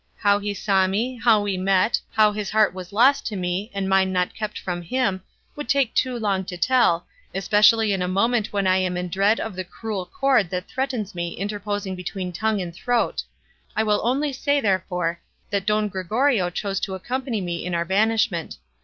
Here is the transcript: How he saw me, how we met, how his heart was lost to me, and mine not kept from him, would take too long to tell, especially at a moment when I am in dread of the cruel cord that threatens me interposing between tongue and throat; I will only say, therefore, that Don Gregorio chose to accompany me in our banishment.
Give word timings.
How 0.17 0.39
he 0.39 0.55
saw 0.55 0.87
me, 0.87 1.15
how 1.23 1.43
we 1.43 1.57
met, 1.57 2.01
how 2.13 2.31
his 2.31 2.49
heart 2.49 2.73
was 2.73 2.91
lost 2.91 3.23
to 3.27 3.35
me, 3.35 3.69
and 3.71 3.87
mine 3.87 4.11
not 4.11 4.33
kept 4.33 4.57
from 4.57 4.81
him, 4.81 5.21
would 5.55 5.69
take 5.69 5.93
too 5.93 6.17
long 6.17 6.43
to 6.45 6.57
tell, 6.57 7.05
especially 7.35 7.93
at 7.93 8.01
a 8.01 8.07
moment 8.07 8.51
when 8.51 8.65
I 8.65 8.77
am 8.77 8.97
in 8.97 9.09
dread 9.09 9.39
of 9.39 9.55
the 9.55 9.63
cruel 9.63 10.07
cord 10.07 10.49
that 10.49 10.67
threatens 10.67 11.13
me 11.13 11.33
interposing 11.35 11.95
between 11.95 12.31
tongue 12.31 12.59
and 12.61 12.73
throat; 12.73 13.21
I 13.75 13.83
will 13.83 14.01
only 14.03 14.33
say, 14.33 14.59
therefore, 14.59 15.19
that 15.51 15.67
Don 15.67 15.87
Gregorio 15.87 16.49
chose 16.49 16.79
to 16.79 16.95
accompany 16.95 17.39
me 17.39 17.63
in 17.63 17.75
our 17.75 17.85
banishment. 17.85 18.57